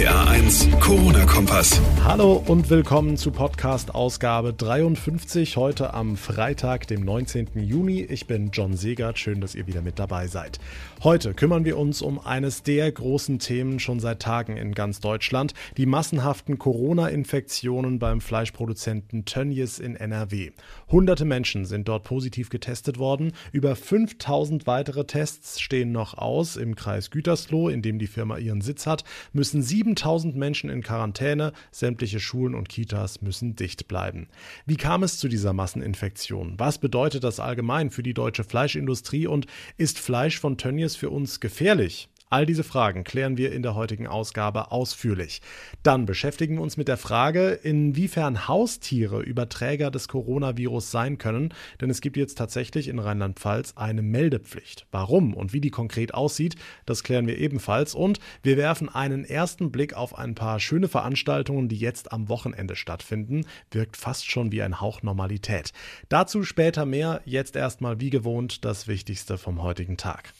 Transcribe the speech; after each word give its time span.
RPA 0.00 0.30
1, 0.30 0.68
Corona-Kompass. 0.80 1.78
Hallo 2.04 2.42
und 2.46 2.70
willkommen 2.70 3.18
zu 3.18 3.30
Podcast 3.30 3.94
Ausgabe 3.94 4.54
53, 4.54 5.58
heute 5.58 5.92
am 5.92 6.16
Freitag, 6.16 6.86
dem 6.86 7.04
19. 7.04 7.48
Juni. 7.56 8.00
Ich 8.00 8.26
bin 8.26 8.50
John 8.50 8.78
Segert, 8.78 9.18
schön, 9.18 9.42
dass 9.42 9.54
ihr 9.54 9.66
wieder 9.66 9.82
mit 9.82 9.98
dabei 9.98 10.26
seid. 10.26 10.58
Heute 11.02 11.34
kümmern 11.34 11.66
wir 11.66 11.76
uns 11.76 12.00
um 12.00 12.18
eines 12.18 12.62
der 12.62 12.90
großen 12.90 13.40
Themen 13.40 13.78
schon 13.78 14.00
seit 14.00 14.20
Tagen 14.20 14.56
in 14.56 14.72
ganz 14.72 15.00
Deutschland, 15.00 15.52
die 15.76 15.84
massenhaften 15.84 16.58
Corona-Infektionen 16.58 17.98
beim 17.98 18.22
Fleischproduzenten 18.22 19.26
Tönnies 19.26 19.78
in 19.78 19.96
NRW. 19.96 20.52
Hunderte 20.90 21.26
Menschen 21.26 21.66
sind 21.66 21.88
dort 21.88 22.04
positiv 22.04 22.48
getestet 22.48 22.98
worden, 22.98 23.32
über 23.52 23.76
5000 23.76 24.66
weitere 24.66 25.04
Tests 25.04 25.60
stehen 25.60 25.92
noch 25.92 26.16
aus 26.16 26.56
im 26.56 26.74
Kreis 26.74 27.10
Gütersloh, 27.10 27.68
in 27.68 27.82
dem 27.82 27.98
die 27.98 28.06
Firma 28.06 28.38
ihren 28.38 28.62
Sitz 28.62 28.86
hat, 28.86 29.04
müssen 29.34 29.60
7000 29.90 30.36
Menschen 30.36 30.70
in 30.70 30.82
Quarantäne, 30.82 31.52
sämtliche 31.70 32.20
Schulen 32.20 32.54
und 32.54 32.68
Kitas 32.68 33.22
müssen 33.22 33.56
dicht 33.56 33.88
bleiben. 33.88 34.28
Wie 34.66 34.76
kam 34.76 35.02
es 35.02 35.18
zu 35.18 35.28
dieser 35.28 35.52
Masseninfektion? 35.52 36.54
Was 36.58 36.78
bedeutet 36.78 37.24
das 37.24 37.40
allgemein 37.40 37.90
für 37.90 38.02
die 38.02 38.14
deutsche 38.14 38.44
Fleischindustrie 38.44 39.26
und 39.26 39.46
ist 39.76 39.98
Fleisch 39.98 40.38
von 40.38 40.56
Tönnies 40.56 40.96
für 40.96 41.10
uns 41.10 41.40
gefährlich? 41.40 42.08
All 42.32 42.46
diese 42.46 42.62
Fragen 42.62 43.02
klären 43.02 43.36
wir 43.36 43.50
in 43.50 43.64
der 43.64 43.74
heutigen 43.74 44.06
Ausgabe 44.06 44.70
ausführlich. 44.70 45.42
Dann 45.82 46.06
beschäftigen 46.06 46.54
wir 46.54 46.62
uns 46.62 46.76
mit 46.76 46.86
der 46.86 46.96
Frage, 46.96 47.50
inwiefern 47.50 48.46
Haustiere 48.46 49.20
Überträger 49.20 49.90
des 49.90 50.06
Coronavirus 50.06 50.92
sein 50.92 51.18
können, 51.18 51.52
denn 51.80 51.90
es 51.90 52.00
gibt 52.00 52.16
jetzt 52.16 52.38
tatsächlich 52.38 52.86
in 52.86 53.00
Rheinland-Pfalz 53.00 53.72
eine 53.74 54.02
Meldepflicht. 54.02 54.86
Warum 54.92 55.34
und 55.34 55.52
wie 55.52 55.60
die 55.60 55.72
konkret 55.72 56.14
aussieht, 56.14 56.54
das 56.86 57.02
klären 57.02 57.26
wir 57.26 57.36
ebenfalls 57.36 57.96
und 57.96 58.20
wir 58.44 58.56
werfen 58.56 58.88
einen 58.88 59.24
ersten 59.24 59.72
Blick 59.72 59.94
auf 59.94 60.16
ein 60.16 60.36
paar 60.36 60.60
schöne 60.60 60.86
Veranstaltungen, 60.86 61.68
die 61.68 61.78
jetzt 61.78 62.12
am 62.12 62.28
Wochenende 62.28 62.76
stattfinden. 62.76 63.44
Wirkt 63.72 63.96
fast 63.96 64.30
schon 64.30 64.52
wie 64.52 64.62
ein 64.62 64.80
Hauch 64.80 65.02
Normalität. 65.02 65.72
Dazu 66.08 66.44
später 66.44 66.86
mehr, 66.86 67.22
jetzt 67.24 67.56
erstmal 67.56 67.98
wie 67.98 68.10
gewohnt 68.10 68.64
das 68.64 68.86
Wichtigste 68.86 69.36
vom 69.36 69.64
heutigen 69.64 69.96
Tag. 69.96 70.32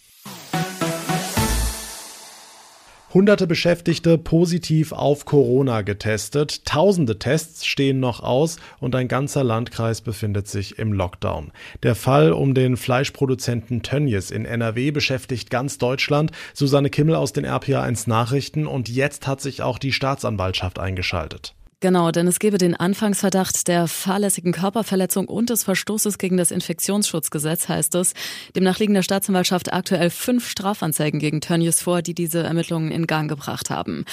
Hunderte 3.13 3.49
Beschäftigte 3.49 4.19
positiv 4.19 4.93
auf 4.93 5.25
Corona 5.25 5.83
getestet. 5.83 6.65
Tausende 6.65 7.19
Tests 7.19 7.67
stehen 7.67 7.99
noch 7.99 8.23
aus 8.23 8.59
und 8.79 8.95
ein 8.95 9.09
ganzer 9.09 9.43
Landkreis 9.43 10.01
befindet 10.01 10.47
sich 10.47 10.79
im 10.79 10.93
Lockdown. 10.93 11.51
Der 11.83 11.97
Fall 11.97 12.33
um 12.33 12.55
den 12.55 12.77
Fleischproduzenten 12.77 13.83
Tönnies 13.83 14.31
in 14.31 14.45
NRW 14.45 14.93
beschäftigt 14.93 15.51
ganz 15.51 15.79
Deutschland. 15.79 16.31
Susanne 16.55 16.89
Kimmel 16.89 17.17
aus 17.17 17.33
den 17.33 17.45
RPA1 17.45 18.09
Nachrichten 18.09 18.69
und 18.69 18.89
jetzt 18.89 19.27
hat 19.27 19.41
sich 19.41 19.61
auch 19.61 19.79
die 19.79 19.93
Staatsanwaltschaft 19.93 20.79
eingeschaltet. 20.79 21.57
Genau, 21.83 22.11
denn 22.11 22.27
es 22.27 22.39
gebe 22.39 22.59
den 22.59 22.77
Anfangsverdacht 22.77 23.67
der 23.67 23.89
fahrlässigen 23.89 24.53
Körperverletzung 24.53 25.27
und 25.27 25.49
des 25.49 25.65
Verstoßes 25.65 26.19
gegen 26.19 26.37
das 26.37 26.51
Infektionsschutzgesetz, 26.51 27.71
heißt 27.71 27.95
es. 27.95 28.13
Demnach 28.55 28.79
liegen 28.79 28.93
der 28.93 29.03
Staatsanwaltschaft 29.03 29.73
aktuell 29.73 30.11
fünf 30.11 30.47
Strafanzeigen 30.47 31.21
gegen 31.21 31.41
Tönnies 31.41 31.81
vor, 31.81 32.03
die 32.03 32.13
diese 32.13 32.43
Ermittlungen 32.43 32.91
in 32.91 33.07
Gang 33.07 33.31
gebracht 33.31 33.71
haben. 33.71 34.05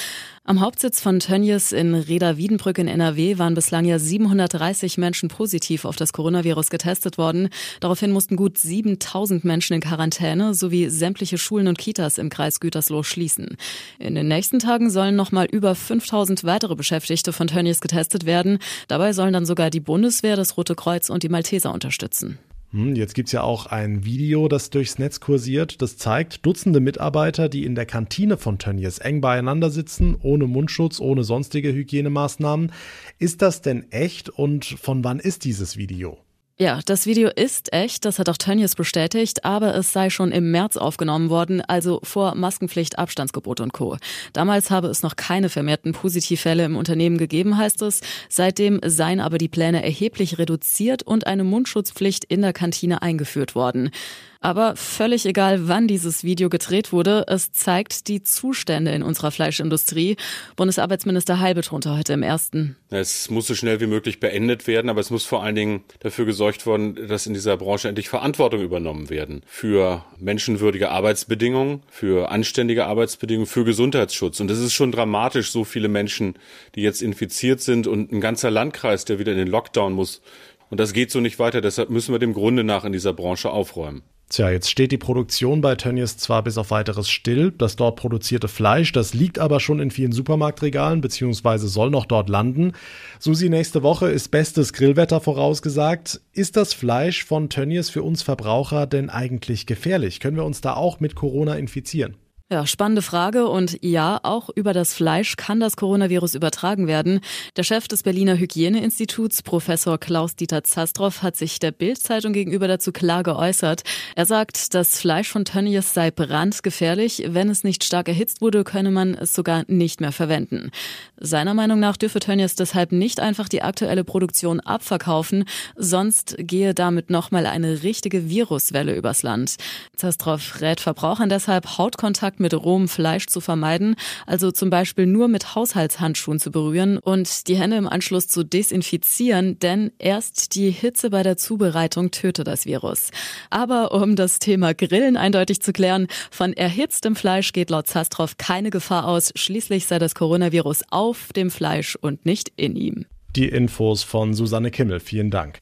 Am 0.49 0.61
Hauptsitz 0.61 1.01
von 1.01 1.19
Tönnies 1.19 1.73
in 1.73 1.93
Reda-Wiedenbrück 1.93 2.77
in 2.77 2.87
NRW 2.87 3.37
waren 3.37 3.53
bislang 3.53 3.83
ja 3.83 3.99
730 3.99 4.97
Menschen 4.97 5.27
positiv 5.27 5.83
auf 5.83 5.97
das 5.97 6.13
Coronavirus 6.13 6.69
getestet 6.69 7.17
worden. 7.17 7.49
Daraufhin 7.81 8.13
mussten 8.13 8.37
gut 8.37 8.57
7000 8.57 9.43
Menschen 9.43 9.73
in 9.73 9.81
Quarantäne 9.81 10.53
sowie 10.53 10.87
sämtliche 10.87 11.37
Schulen 11.37 11.67
und 11.67 11.77
Kitas 11.77 12.17
im 12.17 12.29
Kreis 12.29 12.61
Gütersloh 12.61 13.03
schließen. 13.03 13.57
In 13.99 14.15
den 14.15 14.29
nächsten 14.29 14.59
Tagen 14.59 14.89
sollen 14.89 15.17
nochmal 15.17 15.47
über 15.51 15.75
5000 15.75 16.45
weitere 16.45 16.75
Beschäftigte 16.75 17.33
von 17.33 17.47
Tönnies 17.47 17.81
getestet 17.81 18.25
werden. 18.25 18.59
Dabei 18.87 19.11
sollen 19.11 19.33
dann 19.33 19.45
sogar 19.45 19.69
die 19.69 19.81
Bundeswehr, 19.81 20.37
das 20.37 20.55
Rote 20.55 20.75
Kreuz 20.75 21.09
und 21.09 21.23
die 21.23 21.29
Malteser 21.29 21.73
unterstützen. 21.73 22.39
Hm, 22.71 22.95
jetzt 22.95 23.13
gibt 23.13 23.29
es 23.29 23.33
ja 23.33 23.43
auch 23.43 23.67
ein 23.67 24.03
Video, 24.03 24.49
das 24.49 24.69
durchs 24.69 24.99
Netz 24.99 25.21
kursiert. 25.21 25.81
Das 25.81 25.97
zeigt 25.97 26.45
Dutzende 26.45 26.81
Mitarbeiter, 26.81 27.47
die 27.47 27.63
in 27.63 27.75
der 27.75 27.85
Kantine 27.85 28.37
von 28.37 28.59
Tönnies 28.59 28.99
eng 28.99 29.21
beieinander 29.21 29.69
sitzen, 29.69 30.17
ohne 30.21 30.47
Mundschutz, 30.47 30.99
ohne 30.99 31.23
sonstige 31.23 31.71
Hygienemaßnahmen. 31.71 32.73
Ist 33.19 33.41
das 33.41 33.61
denn 33.61 33.89
echt 33.91 34.29
und 34.29 34.65
von 34.65 35.03
wann 35.03 35.19
ist 35.19 35.45
dieses 35.45 35.77
Video? 35.77 36.17
Ja, 36.59 36.79
das 36.83 37.05
Video 37.05 37.29
ist 37.29 37.71
echt, 37.71 38.03
das 38.03 38.17
hat 38.17 38.29
auch 38.29 38.37
Tönnies 38.37 38.73
bestätigt, 38.73 39.45
aber 39.45 39.75
es 39.75 39.93
sei 39.93 40.09
schon 40.09 40.31
im 40.31 40.49
März 40.49 40.75
aufgenommen 40.75 41.29
worden, 41.29 41.61
also 41.61 41.99
vor 42.01 42.33
Maskenpflicht, 42.33 42.97
Abstandsgebot 42.97 43.59
und 43.59 43.73
Co. 43.73 43.97
Damals 44.33 44.71
habe 44.71 44.87
es 44.87 45.03
noch 45.03 45.15
keine 45.15 45.49
vermehrten 45.49 45.91
Positivfälle 45.91 46.65
im 46.65 46.75
Unternehmen 46.75 47.19
gegeben, 47.19 47.59
heißt 47.59 47.83
es. 47.83 48.01
Seitdem 48.27 48.79
seien 48.83 49.19
aber 49.19 49.37
die 49.37 49.49
Pläne 49.49 49.83
erheblich 49.83 50.39
reduziert 50.39 51.03
und 51.03 51.27
eine 51.27 51.43
Mundschutzpflicht 51.43 52.23
in 52.23 52.41
der 52.41 52.53
Kantine 52.53 53.03
eingeführt 53.03 53.53
worden. 53.53 53.91
Aber 54.39 54.75
völlig 54.75 55.25
egal, 55.25 55.67
wann 55.67 55.87
dieses 55.87 56.23
Video 56.23 56.49
gedreht 56.49 56.91
wurde, 56.91 57.25
es 57.27 57.51
zeigt 57.51 58.07
die 58.07 58.23
Zustände 58.23 58.91
in 58.91 59.03
unserer 59.03 59.31
Fleischindustrie. 59.31 60.15
Bundesarbeitsminister 60.55 61.39
Heil 61.39 61.55
betonte 61.55 61.95
heute 61.97 62.13
im 62.13 62.23
ersten. 62.23 62.75
Es 62.89 63.29
muss 63.29 63.47
so 63.47 63.55
schnell 63.55 63.79
wie 63.79 63.87
möglich 63.87 64.19
beendet 64.19 64.67
werden, 64.67 64.89
aber 64.89 65.01
es 65.01 65.09
muss 65.09 65.25
vor 65.25 65.43
allen 65.43 65.55
Dingen 65.55 65.83
dafür 65.99 66.25
gesorgt 66.25 66.65
werden, 66.67 67.07
dass 67.07 67.25
in 67.25 67.33
dieser 67.33 67.57
Branche 67.57 67.89
endlich 67.89 68.09
Verantwortung 68.09 68.61
übernommen 68.61 69.09
werden. 69.09 69.41
Für 69.45 70.05
menschenwürdige 70.19 70.89
Arbeitsbedingungen, 70.89 71.83
für 71.89 72.31
anständige 72.31 72.85
Arbeitsbedingungen, 72.85 73.47
für 73.47 73.65
Gesundheitsschutz. 73.65 74.39
Und 74.39 74.51
es 74.51 74.59
ist 74.59 74.73
schon 74.73 74.91
dramatisch, 74.91 75.51
so 75.51 75.63
viele 75.63 75.87
Menschen, 75.87 76.35
die 76.75 76.81
jetzt 76.81 77.01
infiziert 77.01 77.61
sind 77.61 77.87
und 77.87 78.11
ein 78.11 78.21
ganzer 78.21 78.51
Landkreis, 78.51 79.05
der 79.05 79.19
wieder 79.19 79.31
in 79.31 79.37
den 79.37 79.47
Lockdown 79.47 79.93
muss. 79.93 80.21
Und 80.69 80.79
das 80.79 80.93
geht 80.93 81.11
so 81.11 81.19
nicht 81.19 81.39
weiter. 81.39 81.61
Deshalb 81.61 81.89
müssen 81.89 82.13
wir 82.13 82.19
dem 82.19 82.33
Grunde 82.33 82.63
nach 82.63 82.83
in 82.83 82.91
dieser 82.91 83.13
Branche 83.13 83.49
aufräumen. 83.49 84.03
Tja, 84.29 84.49
jetzt 84.49 84.69
steht 84.69 84.91
die 84.91 84.97
Produktion 84.97 85.61
bei 85.61 85.75
Tönnies 85.75 86.17
zwar 86.17 86.43
bis 86.43 86.57
auf 86.57 86.69
weiteres 86.69 87.09
still, 87.09 87.51
das 87.51 87.77
dort 87.77 87.95
produzierte 87.95 88.49
Fleisch, 88.49 88.91
das 88.91 89.13
liegt 89.13 89.39
aber 89.39 89.61
schon 89.61 89.79
in 89.79 89.89
vielen 89.89 90.11
Supermarktregalen 90.11 90.99
beziehungsweise 90.99 91.69
soll 91.69 91.89
noch 91.89 92.05
dort 92.05 92.27
landen. 92.27 92.73
Susi, 93.19 93.47
nächste 93.47 93.83
Woche 93.83 94.09
ist 94.09 94.27
bestes 94.29 94.73
Grillwetter 94.73 95.21
vorausgesagt. 95.21 96.19
Ist 96.33 96.57
das 96.57 96.73
Fleisch 96.73 97.23
von 97.23 97.49
Tönnies 97.49 97.89
für 97.89 98.03
uns 98.03 98.21
Verbraucher 98.21 98.85
denn 98.85 99.09
eigentlich 99.09 99.65
gefährlich? 99.65 100.19
Können 100.19 100.35
wir 100.35 100.43
uns 100.43 100.59
da 100.59 100.73
auch 100.73 100.99
mit 100.99 101.15
Corona 101.15 101.55
infizieren? 101.55 102.17
Ja, 102.49 102.65
spannende 102.65 103.01
Frage. 103.01 103.49
Und 103.49 103.77
ja, 103.83 104.21
auch 104.23 104.49
über 104.55 104.71
das 104.71 104.93
Fleisch 104.93 105.35
kann 105.35 105.59
das 105.59 105.75
Coronavirus 105.75 106.33
übertragen 106.33 106.87
werden. 106.87 107.19
Der 107.57 107.63
Chef 107.63 107.89
des 107.89 108.03
Berliner 108.03 108.37
Hygieneinstituts, 108.37 109.41
Professor 109.43 109.97
Klaus-Dieter 109.97 110.63
Zastrow, 110.63 111.21
hat 111.21 111.35
sich 111.35 111.59
der 111.59 111.71
Bild-Zeitung 111.71 112.31
gegenüber 112.31 112.69
dazu 112.69 112.93
klar 112.93 113.23
geäußert. 113.23 113.83
Er 114.15 114.25
sagt, 114.25 114.73
das 114.73 114.97
Fleisch 114.97 115.27
von 115.27 115.43
Tönnies 115.43 115.93
sei 115.93 116.09
brandgefährlich. 116.09 117.21
Wenn 117.27 117.49
es 117.49 117.65
nicht 117.65 117.83
stark 117.83 118.07
erhitzt 118.07 118.39
wurde, 118.39 118.63
könne 118.63 118.91
man 118.91 119.13
es 119.13 119.33
sogar 119.33 119.65
nicht 119.67 119.99
mehr 119.99 120.13
verwenden. 120.13 120.71
Seiner 121.17 121.53
Meinung 121.53 121.81
nach 121.81 121.97
dürfe 121.97 122.21
Tönnies 122.21 122.55
deshalb 122.55 122.93
nicht 122.93 123.19
einfach 123.19 123.49
die 123.49 123.61
aktuelle 123.61 124.05
Produktion 124.05 124.61
abverkaufen, 124.61 125.43
sonst 125.75 126.35
gehe 126.37 126.73
damit 126.73 127.09
nochmal 127.09 127.45
eine 127.45 127.83
richtige 127.83 128.29
Viruswelle 128.29 128.95
übers 128.95 129.21
Land. 129.21 129.57
Zastrow 129.97 130.61
rät 130.61 130.79
Verbrauchern 130.79 131.27
deshalb, 131.27 131.77
Hautkontakt 131.77 132.36
Kontakt 132.37 132.39
mit 132.39 132.53
rohem 132.53 132.87
Fleisch 132.87 133.27
zu 133.27 133.41
vermeiden, 133.41 133.95
also 134.25 134.51
zum 134.51 134.69
Beispiel 134.69 135.05
nur 135.05 135.27
mit 135.27 135.55
Haushaltshandschuhen 135.55 136.39
zu 136.39 136.51
berühren 136.51 136.97
und 136.97 137.47
die 137.47 137.57
Hände 137.57 137.77
im 137.77 137.87
Anschluss 137.87 138.27
zu 138.27 138.43
desinfizieren, 138.43 139.59
denn 139.59 139.91
erst 139.99 140.55
die 140.55 140.71
Hitze 140.71 141.09
bei 141.09 141.23
der 141.23 141.37
Zubereitung 141.37 142.11
töte 142.11 142.43
das 142.43 142.65
Virus. 142.65 143.09
Aber 143.49 143.91
um 143.91 144.15
das 144.15 144.39
Thema 144.39 144.73
Grillen 144.73 145.17
eindeutig 145.17 145.61
zu 145.61 145.73
klären, 145.73 146.07
von 146.31 146.53
erhitztem 146.53 147.15
Fleisch 147.15 147.53
geht 147.53 147.69
laut 147.69 147.87
Zastrow 147.87 148.37
keine 148.37 148.69
Gefahr 148.69 149.07
aus, 149.07 149.31
schließlich 149.35 149.85
sei 149.87 149.99
das 149.99 150.15
Coronavirus 150.15 150.83
auf 150.89 151.33
dem 151.35 151.51
Fleisch 151.51 151.95
und 151.95 152.25
nicht 152.25 152.51
in 152.55 152.75
ihm. 152.75 153.05
Die 153.35 153.49
Infos 153.49 154.03
von 154.03 154.33
Susanne 154.33 154.71
Kimmel, 154.71 154.99
vielen 154.99 155.29
Dank. 155.29 155.61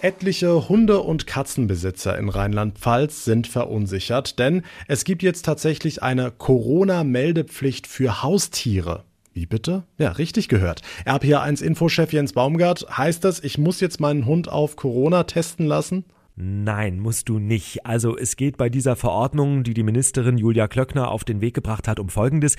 Etliche 0.00 0.68
Hunde- 0.68 1.00
und 1.00 1.26
Katzenbesitzer 1.26 2.16
in 2.16 2.28
Rheinland-Pfalz 2.28 3.24
sind 3.24 3.48
verunsichert, 3.48 4.38
denn 4.38 4.62
es 4.86 5.02
gibt 5.02 5.24
jetzt 5.24 5.44
tatsächlich 5.44 6.04
eine 6.04 6.30
Corona-Meldepflicht 6.30 7.88
für 7.88 8.22
Haustiere. 8.22 9.02
Wie 9.32 9.46
bitte? 9.46 9.82
Ja, 9.98 10.12
richtig 10.12 10.48
gehört. 10.48 10.82
RPA1 11.04 11.64
Infochef 11.64 12.12
Jens 12.12 12.32
Baumgart, 12.32 12.86
heißt 12.96 13.24
das, 13.24 13.40
ich 13.42 13.58
muss 13.58 13.80
jetzt 13.80 13.98
meinen 13.98 14.24
Hund 14.24 14.48
auf 14.48 14.76
Corona 14.76 15.24
testen 15.24 15.66
lassen? 15.66 16.04
Nein, 16.40 17.00
musst 17.00 17.28
du 17.28 17.40
nicht. 17.40 17.84
Also 17.84 18.16
es 18.16 18.36
geht 18.36 18.58
bei 18.58 18.68
dieser 18.68 18.94
Verordnung, 18.94 19.64
die 19.64 19.74
die 19.74 19.82
Ministerin 19.82 20.38
Julia 20.38 20.68
Klöckner 20.68 21.10
auf 21.10 21.24
den 21.24 21.40
Weg 21.40 21.52
gebracht 21.52 21.88
hat, 21.88 21.98
um 21.98 22.08
Folgendes. 22.08 22.54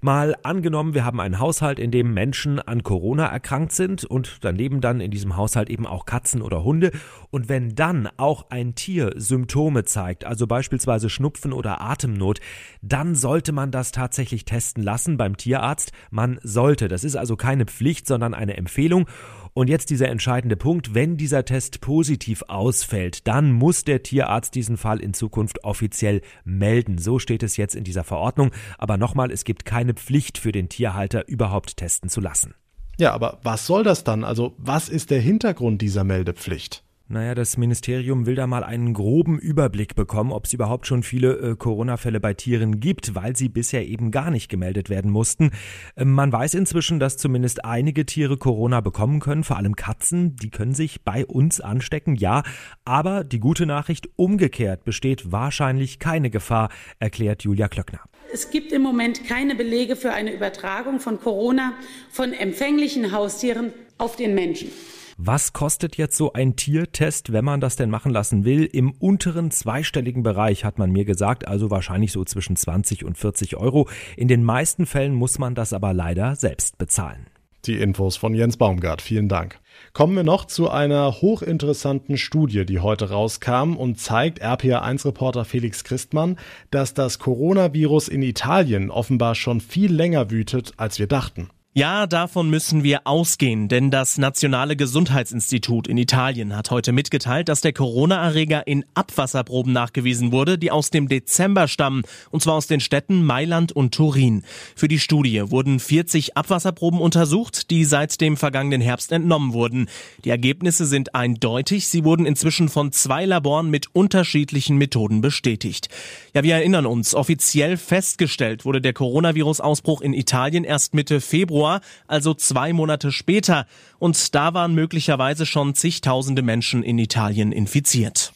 Mal 0.00 0.36
angenommen, 0.44 0.94
wir 0.94 1.04
haben 1.04 1.18
einen 1.18 1.40
Haushalt, 1.40 1.80
in 1.80 1.90
dem 1.90 2.14
Menschen 2.14 2.60
an 2.60 2.84
Corona 2.84 3.26
erkrankt 3.26 3.72
sind 3.72 4.04
und 4.04 4.38
daneben 4.42 4.80
dann 4.80 5.00
in 5.00 5.10
diesem 5.10 5.36
Haushalt 5.36 5.68
eben 5.68 5.84
auch 5.84 6.06
Katzen 6.06 6.42
oder 6.42 6.62
Hunde. 6.62 6.92
Und 7.32 7.48
wenn 7.48 7.74
dann 7.74 8.08
auch 8.18 8.50
ein 8.50 8.76
Tier 8.76 9.10
Symptome 9.16 9.82
zeigt, 9.82 10.24
also 10.24 10.46
beispielsweise 10.46 11.10
Schnupfen 11.10 11.52
oder 11.52 11.80
Atemnot, 11.80 12.38
dann 12.82 13.16
sollte 13.16 13.50
man 13.50 13.72
das 13.72 13.90
tatsächlich 13.90 14.44
testen 14.44 14.84
lassen 14.84 15.16
beim 15.16 15.36
Tierarzt. 15.36 15.90
Man 16.12 16.38
sollte. 16.44 16.86
Das 16.86 17.02
ist 17.02 17.16
also 17.16 17.34
keine 17.34 17.66
Pflicht, 17.66 18.06
sondern 18.06 18.32
eine 18.32 18.56
Empfehlung. 18.56 19.08
Und 19.56 19.70
jetzt 19.70 19.90
dieser 19.90 20.08
entscheidende 20.08 20.56
Punkt, 20.56 20.94
wenn 20.94 21.16
dieser 21.16 21.44
Test 21.44 21.80
positiv 21.80 22.42
ausfällt, 22.48 23.28
dann 23.28 23.52
muss 23.52 23.84
der 23.84 24.02
Tierarzt 24.02 24.56
diesen 24.56 24.76
Fall 24.76 25.00
in 25.00 25.14
Zukunft 25.14 25.62
offiziell 25.62 26.22
melden. 26.44 26.98
So 26.98 27.20
steht 27.20 27.44
es 27.44 27.56
jetzt 27.56 27.76
in 27.76 27.84
dieser 27.84 28.02
Verordnung. 28.02 28.50
Aber 28.78 28.96
nochmal, 28.96 29.30
es 29.30 29.44
gibt 29.44 29.64
keine 29.64 29.94
Pflicht 29.94 30.38
für 30.38 30.50
den 30.50 30.68
Tierhalter, 30.68 31.28
überhaupt 31.28 31.76
testen 31.76 32.10
zu 32.10 32.20
lassen. 32.20 32.54
Ja, 32.98 33.12
aber 33.12 33.38
was 33.44 33.64
soll 33.64 33.84
das 33.84 34.02
dann? 34.02 34.24
Also 34.24 34.54
was 34.58 34.88
ist 34.88 35.12
der 35.12 35.20
Hintergrund 35.20 35.82
dieser 35.82 36.02
Meldepflicht? 36.02 36.82
Naja, 37.06 37.34
das 37.34 37.58
Ministerium 37.58 38.24
will 38.24 38.34
da 38.34 38.46
mal 38.46 38.64
einen 38.64 38.94
groben 38.94 39.38
Überblick 39.38 39.94
bekommen, 39.94 40.32
ob 40.32 40.46
es 40.46 40.54
überhaupt 40.54 40.86
schon 40.86 41.02
viele 41.02 41.36
äh, 41.36 41.54
Corona-Fälle 41.54 42.18
bei 42.18 42.32
Tieren 42.32 42.80
gibt, 42.80 43.14
weil 43.14 43.36
sie 43.36 43.50
bisher 43.50 43.86
eben 43.86 44.10
gar 44.10 44.30
nicht 44.30 44.48
gemeldet 44.48 44.88
werden 44.88 45.10
mussten. 45.10 45.50
Ähm, 45.98 46.12
man 46.12 46.32
weiß 46.32 46.54
inzwischen, 46.54 47.00
dass 47.00 47.18
zumindest 47.18 47.62
einige 47.62 48.06
Tiere 48.06 48.38
Corona 48.38 48.80
bekommen 48.80 49.20
können, 49.20 49.44
vor 49.44 49.58
allem 49.58 49.76
Katzen, 49.76 50.36
die 50.36 50.48
können 50.48 50.72
sich 50.72 51.02
bei 51.02 51.26
uns 51.26 51.60
anstecken, 51.60 52.14
ja. 52.14 52.42
Aber 52.86 53.22
die 53.22 53.38
gute 53.38 53.66
Nachricht, 53.66 54.08
umgekehrt 54.16 54.86
besteht 54.86 55.30
wahrscheinlich 55.30 55.98
keine 55.98 56.30
Gefahr, 56.30 56.70
erklärt 57.00 57.42
Julia 57.42 57.68
Klöckner. 57.68 58.00
Es 58.32 58.50
gibt 58.50 58.72
im 58.72 58.80
Moment 58.80 59.28
keine 59.28 59.54
Belege 59.54 59.96
für 59.96 60.14
eine 60.14 60.32
Übertragung 60.34 61.00
von 61.00 61.20
Corona 61.20 61.74
von 62.10 62.32
empfänglichen 62.32 63.12
Haustieren 63.12 63.74
auf 63.98 64.16
den 64.16 64.34
Menschen. 64.34 64.70
Was 65.16 65.52
kostet 65.52 65.96
jetzt 65.96 66.16
so 66.16 66.32
ein 66.32 66.56
Tiertest, 66.56 67.32
wenn 67.32 67.44
man 67.44 67.60
das 67.60 67.76
denn 67.76 67.88
machen 67.88 68.10
lassen 68.10 68.44
will? 68.44 68.64
Im 68.64 68.90
unteren 68.90 69.52
zweistelligen 69.52 70.24
Bereich 70.24 70.64
hat 70.64 70.78
man 70.78 70.90
mir 70.90 71.04
gesagt, 71.04 71.46
also 71.46 71.70
wahrscheinlich 71.70 72.10
so 72.10 72.24
zwischen 72.24 72.56
20 72.56 73.04
und 73.04 73.16
40 73.16 73.56
Euro. 73.56 73.88
In 74.16 74.26
den 74.26 74.42
meisten 74.42 74.86
Fällen 74.86 75.14
muss 75.14 75.38
man 75.38 75.54
das 75.54 75.72
aber 75.72 75.92
leider 75.92 76.34
selbst 76.34 76.78
bezahlen. 76.78 77.28
Die 77.66 77.78
Infos 77.80 78.16
von 78.16 78.34
Jens 78.34 78.56
Baumgart. 78.56 79.00
Vielen 79.00 79.28
Dank. 79.28 79.60
Kommen 79.92 80.16
wir 80.16 80.24
noch 80.24 80.46
zu 80.46 80.68
einer 80.68 81.20
hochinteressanten 81.22 82.18
Studie, 82.18 82.66
die 82.66 82.80
heute 82.80 83.10
rauskam 83.10 83.76
und 83.76 84.00
zeigt 84.00 84.44
RPA1-Reporter 84.44 85.44
Felix 85.44 85.84
Christmann, 85.84 86.38
dass 86.72 86.92
das 86.92 87.20
Coronavirus 87.20 88.08
in 88.08 88.22
Italien 88.22 88.90
offenbar 88.90 89.36
schon 89.36 89.60
viel 89.60 89.92
länger 89.92 90.30
wütet, 90.30 90.72
als 90.76 90.98
wir 90.98 91.06
dachten. 91.06 91.50
Ja, 91.76 92.06
davon 92.06 92.50
müssen 92.50 92.84
wir 92.84 93.04
ausgehen, 93.04 93.66
denn 93.66 93.90
das 93.90 94.16
Nationale 94.16 94.76
Gesundheitsinstitut 94.76 95.88
in 95.88 95.98
Italien 95.98 96.56
hat 96.56 96.70
heute 96.70 96.92
mitgeteilt, 96.92 97.48
dass 97.48 97.62
der 97.62 97.72
Corona-Erreger 97.72 98.64
in 98.68 98.84
Abwasserproben 98.94 99.72
nachgewiesen 99.72 100.30
wurde, 100.30 100.56
die 100.56 100.70
aus 100.70 100.90
dem 100.90 101.08
Dezember 101.08 101.66
stammen, 101.66 102.02
und 102.30 102.44
zwar 102.44 102.54
aus 102.54 102.68
den 102.68 102.78
Städten 102.78 103.24
Mailand 103.24 103.72
und 103.72 103.92
Turin. 103.92 104.44
Für 104.76 104.86
die 104.86 105.00
Studie 105.00 105.50
wurden 105.50 105.80
40 105.80 106.36
Abwasserproben 106.36 107.00
untersucht, 107.00 107.72
die 107.72 107.84
seit 107.84 108.20
dem 108.20 108.36
vergangenen 108.36 108.80
Herbst 108.80 109.10
entnommen 109.10 109.52
wurden. 109.52 109.88
Die 110.24 110.30
Ergebnisse 110.30 110.86
sind 110.86 111.16
eindeutig, 111.16 111.88
sie 111.88 112.04
wurden 112.04 112.24
inzwischen 112.24 112.68
von 112.68 112.92
zwei 112.92 113.24
Laboren 113.24 113.68
mit 113.68 113.88
unterschiedlichen 113.92 114.76
Methoden 114.76 115.22
bestätigt. 115.22 115.88
Ja, 116.34 116.44
wir 116.44 116.54
erinnern 116.54 116.86
uns, 116.86 117.16
offiziell 117.16 117.76
festgestellt 117.76 118.64
wurde 118.64 118.80
der 118.80 118.92
Coronavirus-Ausbruch 118.92 120.02
in 120.02 120.14
Italien 120.14 120.62
erst 120.62 120.94
Mitte 120.94 121.20
Februar 121.20 121.63
Februar, 121.64 121.80
also 122.06 122.34
zwei 122.34 122.72
Monate 122.72 123.10
später. 123.10 123.66
Und 123.98 124.34
da 124.34 124.52
waren 124.54 124.74
möglicherweise 124.74 125.46
schon 125.46 125.74
zigtausende 125.74 126.42
Menschen 126.42 126.82
in 126.82 126.98
Italien 126.98 127.52
infiziert. 127.52 128.33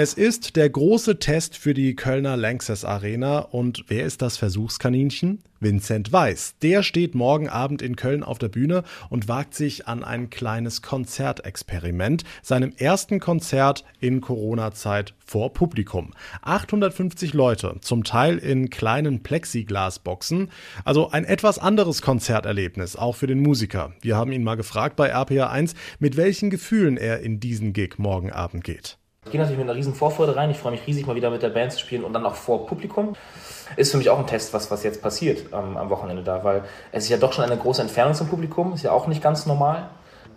Es 0.00 0.14
ist 0.14 0.54
der 0.54 0.70
große 0.70 1.18
Test 1.18 1.56
für 1.56 1.74
die 1.74 1.96
Kölner 1.96 2.36
Lanxess 2.36 2.84
Arena 2.84 3.40
und 3.40 3.86
wer 3.88 4.04
ist 4.04 4.22
das 4.22 4.36
Versuchskaninchen? 4.36 5.42
Vincent 5.58 6.12
Weiss. 6.12 6.54
Der 6.62 6.84
steht 6.84 7.16
morgen 7.16 7.48
Abend 7.48 7.82
in 7.82 7.96
Köln 7.96 8.22
auf 8.22 8.38
der 8.38 8.46
Bühne 8.46 8.84
und 9.10 9.26
wagt 9.26 9.54
sich 9.54 9.88
an 9.88 10.04
ein 10.04 10.30
kleines 10.30 10.82
Konzertexperiment, 10.82 12.22
seinem 12.42 12.72
ersten 12.76 13.18
Konzert 13.18 13.84
in 13.98 14.20
Corona-Zeit 14.20 15.14
vor 15.18 15.52
Publikum. 15.52 16.12
850 16.42 17.34
Leute, 17.34 17.78
zum 17.80 18.04
Teil 18.04 18.38
in 18.38 18.70
kleinen 18.70 19.24
Plexiglasboxen, 19.24 20.52
also 20.84 21.10
ein 21.10 21.24
etwas 21.24 21.58
anderes 21.58 22.02
Konzerterlebnis, 22.02 22.94
auch 22.94 23.16
für 23.16 23.26
den 23.26 23.40
Musiker. 23.40 23.94
Wir 24.00 24.14
haben 24.14 24.30
ihn 24.30 24.44
mal 24.44 24.54
gefragt 24.54 24.94
bei 24.94 25.08
RPA 25.08 25.48
1, 25.48 25.74
mit 25.98 26.16
welchen 26.16 26.50
Gefühlen 26.50 26.96
er 26.96 27.18
in 27.18 27.40
diesen 27.40 27.72
Gig 27.72 27.98
morgen 27.98 28.30
Abend 28.30 28.62
geht. 28.62 28.96
Ich 29.28 29.32
gehe 29.32 29.40
natürlich 29.42 29.58
mit 29.58 29.68
einer 29.68 29.76
riesen 29.76 29.94
Vorfreude 29.94 30.36
rein. 30.36 30.50
Ich 30.50 30.56
freue 30.56 30.72
mich 30.72 30.86
riesig, 30.86 31.06
mal 31.06 31.14
wieder 31.14 31.28
mit 31.28 31.42
der 31.42 31.50
Band 31.50 31.70
zu 31.70 31.78
spielen 31.78 32.02
und 32.02 32.14
dann 32.14 32.24
auch 32.24 32.34
vor 32.34 32.66
Publikum. 32.66 33.14
Ist 33.76 33.90
für 33.90 33.98
mich 33.98 34.08
auch 34.08 34.18
ein 34.18 34.26
Test, 34.26 34.54
was, 34.54 34.70
was 34.70 34.82
jetzt 34.84 35.02
passiert 35.02 35.52
ähm, 35.52 35.76
am 35.76 35.90
Wochenende 35.90 36.22
da, 36.22 36.44
weil 36.44 36.62
es 36.92 37.04
ist 37.04 37.10
ja 37.10 37.18
doch 37.18 37.34
schon 37.34 37.44
eine 37.44 37.58
große 37.58 37.82
Entfernung 37.82 38.14
zum 38.14 38.28
Publikum, 38.28 38.72
ist 38.72 38.84
ja 38.84 38.92
auch 38.92 39.06
nicht 39.06 39.22
ganz 39.22 39.44
normal. 39.44 39.90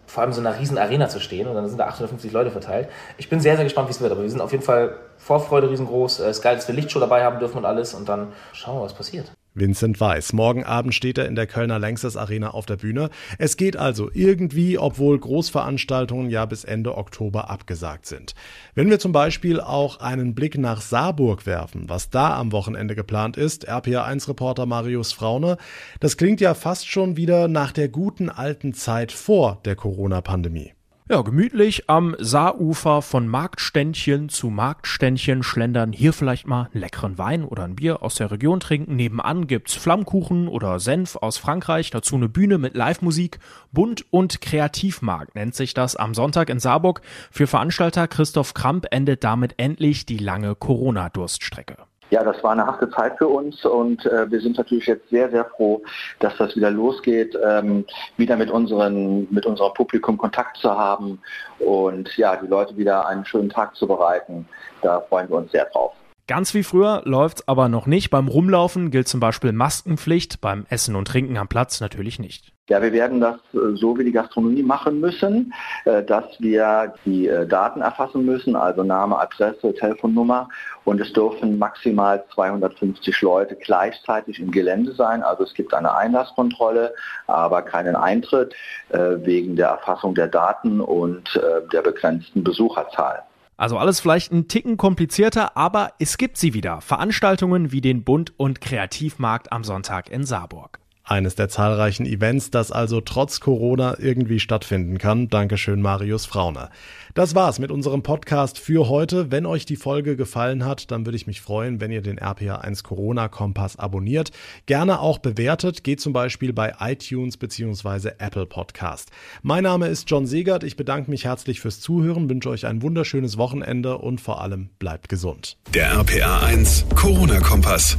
Vor 0.07 0.23
allem 0.23 0.33
so 0.33 0.41
in 0.41 0.47
einer 0.47 0.59
riesen 0.59 0.77
Arena 0.77 1.07
zu 1.07 1.21
stehen 1.21 1.47
und 1.47 1.55
dann 1.55 1.69
sind 1.69 1.77
da 1.77 1.85
850 1.85 2.33
Leute 2.33 2.51
verteilt. 2.51 2.89
Ich 3.17 3.29
bin 3.29 3.39
sehr, 3.39 3.55
sehr 3.55 3.63
gespannt, 3.63 3.87
wie 3.87 3.91
es 3.91 4.01
wird, 4.01 4.11
aber 4.11 4.23
wir 4.23 4.29
sind 4.29 4.41
auf 4.41 4.51
jeden 4.51 4.65
Fall 4.65 4.97
Vorfreude 5.17 5.69
riesengroß. 5.69 6.19
Es 6.19 6.39
ist 6.39 6.41
geil, 6.41 6.57
dass 6.57 6.67
wir 6.67 6.75
Lichtshow 6.75 6.99
dabei 6.99 7.23
haben 7.23 7.39
dürfen 7.39 7.59
und 7.59 7.65
alles 7.65 7.93
und 7.93 8.09
dann 8.09 8.33
schauen 8.51 8.77
wir, 8.77 8.83
was 8.83 8.93
passiert. 8.93 9.31
Vincent 9.53 9.99
Weiss. 9.99 10.31
Morgen 10.31 10.63
Abend 10.63 10.95
steht 10.95 11.17
er 11.17 11.27
in 11.27 11.35
der 11.35 11.47
Kölner 11.47 11.77
Längstes 11.77 12.15
Arena 12.15 12.51
auf 12.51 12.65
der 12.65 12.77
Bühne. 12.77 13.09
Es 13.37 13.57
geht 13.57 13.75
also 13.75 14.09
irgendwie, 14.13 14.77
obwohl 14.77 15.19
Großveranstaltungen 15.19 16.29
ja 16.29 16.45
bis 16.45 16.63
Ende 16.63 16.97
Oktober 16.97 17.49
abgesagt 17.49 18.05
sind. 18.05 18.33
Wenn 18.75 18.89
wir 18.89 18.99
zum 18.99 19.11
Beispiel 19.11 19.59
auch 19.59 19.99
einen 19.99 20.35
Blick 20.35 20.57
nach 20.57 20.81
Saarburg 20.81 21.45
werfen, 21.45 21.89
was 21.89 22.09
da 22.09 22.37
am 22.37 22.51
Wochenende 22.51 22.95
geplant 22.95 23.35
ist, 23.35 23.69
RPA1-Reporter 23.69 24.65
Marius 24.65 25.11
Fraune, 25.11 25.57
das 25.99 26.15
klingt 26.15 26.39
ja 26.39 26.53
fast 26.53 26.89
schon 26.89 27.17
wieder 27.17 27.47
nach 27.47 27.73
der 27.73 27.89
guten 27.89 28.29
alten 28.29 28.73
Zeit 28.73 29.11
vor 29.11 29.59
der 29.65 29.75
Corona-Pandemie. 29.75 30.73
Ja, 31.11 31.23
gemütlich 31.23 31.89
am 31.89 32.15
Saarufer 32.19 33.01
von 33.01 33.27
Marktständchen 33.27 34.29
zu 34.29 34.49
Marktständchen 34.49 35.43
schlendern, 35.43 35.91
hier 35.91 36.13
vielleicht 36.13 36.47
mal 36.47 36.69
einen 36.71 36.79
leckeren 36.79 37.17
Wein 37.17 37.43
oder 37.43 37.65
ein 37.65 37.75
Bier 37.75 38.01
aus 38.01 38.15
der 38.15 38.31
Region 38.31 38.61
trinken. 38.61 38.95
Nebenan 38.95 39.45
gibt's 39.45 39.73
Flammkuchen 39.73 40.47
oder 40.47 40.79
Senf 40.79 41.17
aus 41.17 41.37
Frankreich, 41.37 41.89
dazu 41.89 42.15
eine 42.15 42.29
Bühne 42.29 42.57
mit 42.59 42.77
Live-Musik. 42.77 43.39
Bunt 43.73 44.05
und 44.09 44.39
Kreativmarkt 44.39 45.35
nennt 45.35 45.53
sich 45.53 45.73
das 45.73 45.97
am 45.97 46.13
Sonntag 46.13 46.49
in 46.49 46.61
Saarburg. 46.61 47.01
Für 47.29 47.45
Veranstalter 47.45 48.07
Christoph 48.07 48.53
Kramp 48.53 48.85
endet 48.91 49.25
damit 49.25 49.55
endlich 49.57 50.05
die 50.05 50.17
lange 50.17 50.55
Corona-Durststrecke. 50.55 51.90
Ja, 52.11 52.25
das 52.25 52.43
war 52.43 52.51
eine 52.51 52.65
harte 52.65 52.89
Zeit 52.89 53.17
für 53.17 53.29
uns 53.29 53.63
und 53.63 54.05
äh, 54.05 54.29
wir 54.29 54.41
sind 54.41 54.57
natürlich 54.57 54.85
jetzt 54.85 55.09
sehr, 55.09 55.29
sehr 55.31 55.45
froh, 55.45 55.81
dass 56.19 56.35
das 56.35 56.57
wieder 56.57 56.69
losgeht, 56.69 57.37
ähm, 57.41 57.85
wieder 58.17 58.35
mit, 58.35 58.51
unseren, 58.51 59.27
mit 59.31 59.45
unserem 59.45 59.73
Publikum 59.73 60.17
Kontakt 60.17 60.57
zu 60.57 60.69
haben 60.69 61.19
und 61.59 62.15
ja, 62.17 62.35
die 62.35 62.47
Leute 62.47 62.75
wieder 62.75 63.07
einen 63.07 63.25
schönen 63.25 63.49
Tag 63.49 63.77
zu 63.77 63.87
bereiten. 63.87 64.45
Da 64.81 64.99
freuen 64.99 65.29
wir 65.29 65.37
uns 65.37 65.53
sehr 65.53 65.65
drauf. 65.65 65.93
Ganz 66.27 66.53
wie 66.53 66.63
früher 66.63 67.01
läuft's 67.05 67.47
aber 67.47 67.67
noch 67.67 67.87
nicht. 67.87 68.09
Beim 68.09 68.27
Rumlaufen 68.27 68.91
gilt 68.91 69.07
zum 69.07 69.19
Beispiel 69.19 69.51
Maskenpflicht, 69.51 70.41
beim 70.41 70.65
Essen 70.69 70.95
und 70.95 71.07
Trinken 71.07 71.37
am 71.37 71.47
Platz 71.47 71.81
natürlich 71.81 72.19
nicht. 72.19 72.53
Ja, 72.71 72.81
wir 72.81 72.93
werden 72.93 73.19
das 73.19 73.35
äh, 73.53 73.75
so 73.75 73.97
wie 73.97 74.05
die 74.05 74.13
Gastronomie 74.13 74.63
machen 74.63 75.01
müssen, 75.01 75.53
äh, 75.83 76.03
dass 76.03 76.23
wir 76.39 76.93
die 77.03 77.27
äh, 77.27 77.45
Daten 77.45 77.81
erfassen 77.81 78.23
müssen, 78.25 78.55
also 78.55 78.81
Name, 78.81 79.19
Adresse, 79.19 79.73
Telefonnummer 79.73 80.47
und 80.85 81.01
es 81.01 81.11
dürfen 81.11 81.59
maximal 81.59 82.23
250 82.33 83.21
Leute 83.23 83.57
gleichzeitig 83.57 84.39
im 84.39 84.51
Gelände 84.51 84.93
sein. 84.93 85.21
Also 85.21 85.43
es 85.43 85.53
gibt 85.53 85.73
eine 85.73 85.93
Einlasskontrolle, 85.93 86.93
aber 87.27 87.61
keinen 87.61 87.97
Eintritt 87.97 88.55
wegen 88.89 89.55
der 89.55 89.67
Erfassung 89.67 90.15
der 90.15 90.27
Daten 90.27 90.81
und 90.81 91.39
der 91.71 91.81
begrenzten 91.81 92.43
Besucherzahl. 92.43 93.23
Also 93.61 93.77
alles 93.77 93.99
vielleicht 93.99 94.31
ein 94.31 94.47
Ticken 94.47 94.75
komplizierter, 94.75 95.55
aber 95.55 95.93
es 95.99 96.17
gibt 96.17 96.37
sie 96.37 96.55
wieder. 96.55 96.81
Veranstaltungen 96.81 97.71
wie 97.71 97.79
den 97.79 98.03
Bund- 98.03 98.33
und 98.35 98.59
Kreativmarkt 98.59 99.51
am 99.51 99.63
Sonntag 99.63 100.09
in 100.09 100.25
Saarburg. 100.25 100.80
Eines 101.11 101.35
der 101.35 101.49
zahlreichen 101.49 102.05
Events, 102.05 102.51
das 102.51 102.71
also 102.71 103.01
trotz 103.01 103.41
Corona 103.41 103.99
irgendwie 103.99 104.39
stattfinden 104.39 104.97
kann. 104.97 105.27
Dankeschön, 105.27 105.81
Marius 105.81 106.25
Frauner. 106.25 106.69
Das 107.15 107.35
war's 107.35 107.59
mit 107.59 107.69
unserem 107.69 108.01
Podcast 108.01 108.57
für 108.57 108.87
heute. 108.87 109.29
Wenn 109.29 109.45
euch 109.45 109.65
die 109.65 109.75
Folge 109.75 110.15
gefallen 110.15 110.63
hat, 110.63 110.89
dann 110.89 111.05
würde 111.05 111.17
ich 111.17 111.27
mich 111.27 111.41
freuen, 111.41 111.81
wenn 111.81 111.91
ihr 111.91 112.01
den 112.01 112.17
RPA1 112.17 112.83
Corona 112.83 113.27
Kompass 113.27 113.77
abonniert. 113.77 114.31
Gerne 114.67 115.01
auch 115.01 115.19
bewertet. 115.19 115.83
Geht 115.83 115.99
zum 115.99 116.13
Beispiel 116.13 116.53
bei 116.53 116.75
iTunes 116.79 117.35
bzw. 117.35 118.11
Apple 118.17 118.45
Podcast. 118.45 119.11
Mein 119.41 119.63
Name 119.63 119.89
ist 119.89 120.09
John 120.09 120.25
Segert. 120.25 120.63
Ich 120.63 120.77
bedanke 120.77 121.11
mich 121.11 121.25
herzlich 121.25 121.59
fürs 121.59 121.81
Zuhören, 121.81 122.29
wünsche 122.29 122.49
euch 122.49 122.65
ein 122.65 122.81
wunderschönes 122.81 123.37
Wochenende 123.37 123.97
und 123.97 124.21
vor 124.21 124.39
allem 124.39 124.69
bleibt 124.79 125.09
gesund. 125.09 125.57
Der 125.73 125.93
RPA1 125.93 126.95
Corona 126.95 127.41
Kompass. 127.41 127.97